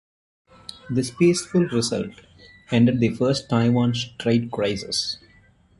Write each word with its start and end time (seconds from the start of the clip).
This 0.89 1.11
peaceful 1.11 1.67
result 1.67 2.21
ended 2.71 2.99
the 2.99 3.09
First 3.09 3.47
Taiwan 3.51 3.93
Strait 3.93 4.49
Crisis. 4.49 5.19